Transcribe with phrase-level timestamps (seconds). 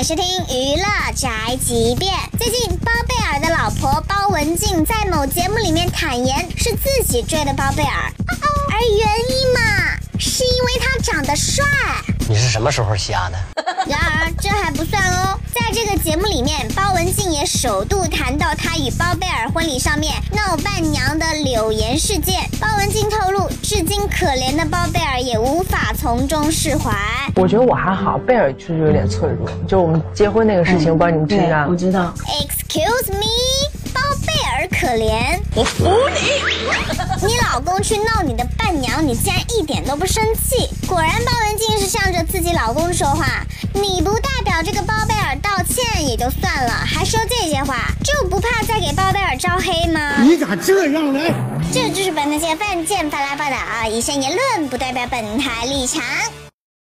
[0.00, 1.28] 迎收听娱乐宅
[1.62, 2.10] 急便。
[2.38, 8.10] 最近，包贝尔的老婆包文婧在某节目里面坦言是自己追的包贝尔，
[8.70, 9.60] 而原因嘛，
[10.18, 11.62] 是因为他长得帅。
[12.30, 13.38] 你是什么时候瞎的？
[13.86, 22.48] 然而这还不算哦，在这个节目里面，包文婧也首度谈到她与包贝尔婚礼上面闹伴娘的柳岩事件。
[22.58, 25.49] 包文婧透露，至今可怜的包贝尔也无法
[26.10, 26.90] 从中释怀。
[27.36, 29.48] 我觉得我还好，贝尔确实有点脆弱。
[29.68, 31.66] 就我们结婚那个事情，我不知道你们知不知道？
[31.68, 32.12] 我知道。
[32.42, 33.28] Excuse me，
[33.94, 37.28] 包贝尔可怜，我服你。
[37.28, 40.68] 你老公去闹你的伴娘，你竟然一点都不生气。
[40.88, 43.46] 果然，包文婧是向着自己老公说话。
[43.72, 49.29] 你不代表这个包贝尔道歉也就算了，还说这些话，就不怕再给包贝尔？
[50.30, 51.20] 你咋这样呢？
[51.72, 56.00] 这就是本台犯贱发来报道啊，以上言论不代表本台立场。